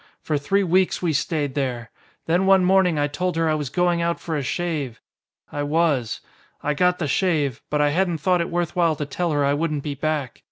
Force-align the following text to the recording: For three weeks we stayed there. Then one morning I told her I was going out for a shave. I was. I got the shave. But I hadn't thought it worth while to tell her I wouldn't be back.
For 0.19 0.39
three 0.39 0.63
weeks 0.63 1.03
we 1.03 1.13
stayed 1.13 1.53
there. 1.53 1.91
Then 2.25 2.47
one 2.47 2.65
morning 2.65 2.97
I 2.97 3.05
told 3.05 3.35
her 3.35 3.47
I 3.47 3.53
was 3.53 3.69
going 3.69 4.01
out 4.01 4.19
for 4.19 4.35
a 4.35 4.41
shave. 4.41 4.99
I 5.51 5.61
was. 5.61 6.21
I 6.63 6.73
got 6.73 6.97
the 6.97 7.07
shave. 7.07 7.61
But 7.69 7.81
I 7.81 7.89
hadn't 7.91 8.17
thought 8.17 8.41
it 8.41 8.49
worth 8.49 8.75
while 8.75 8.95
to 8.95 9.05
tell 9.05 9.29
her 9.31 9.45
I 9.45 9.53
wouldn't 9.53 9.83
be 9.83 9.93
back. 9.93 10.39